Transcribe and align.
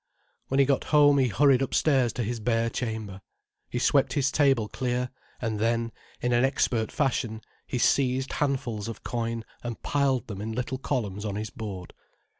When 0.47 0.59
he 0.59 0.65
got 0.65 0.85
home 0.85 1.19
he 1.19 1.27
hurried 1.27 1.61
upstairs 1.61 2.11
to 2.13 2.23
his 2.23 2.39
bare 2.39 2.71
chamber. 2.71 3.21
He 3.69 3.77
swept 3.77 4.13
his 4.13 4.31
table 4.31 4.67
clear, 4.67 5.11
and 5.39 5.59
then, 5.59 5.91
in 6.23 6.33
an 6.33 6.43
expert 6.43 6.91
fashion, 6.91 7.41
he 7.67 7.77
seized 7.77 8.33
handfuls 8.33 8.87
of 8.87 9.03
coin 9.03 9.45
and 9.61 9.83
piled 9.83 10.25
them 10.25 10.41
in 10.41 10.53
little 10.53 10.79
columns 10.79 11.23
on 11.23 11.35
his 11.35 11.51
board. 11.51 11.93